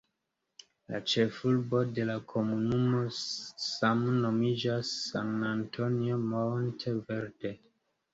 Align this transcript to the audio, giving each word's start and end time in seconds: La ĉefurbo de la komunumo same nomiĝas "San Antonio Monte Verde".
La 0.91 0.99
ĉefurbo 1.09 1.81
de 1.97 2.05
la 2.09 2.15
komunumo 2.31 3.01
same 3.17 4.15
nomiĝas 4.23 4.95
"San 5.11 5.29
Antonio 5.51 6.17
Monte 6.33 6.95
Verde". 7.11 7.53